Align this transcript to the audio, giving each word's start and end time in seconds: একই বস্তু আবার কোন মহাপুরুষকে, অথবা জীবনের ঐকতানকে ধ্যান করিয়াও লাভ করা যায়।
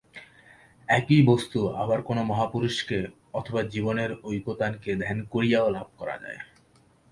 একই 0.89 1.21
বস্তু 1.25 1.59
আবার 1.73 1.99
কোন 2.01 2.17
মহাপুরুষকে, 2.21 2.99
অথবা 3.33 3.61
জীবনের 3.63 4.11
ঐকতানকে 4.23 4.91
ধ্যান 4.95 5.19
করিয়াও 5.25 5.67
লাভ 5.69 5.87
করা 5.97 6.15
যায়। 6.17 6.39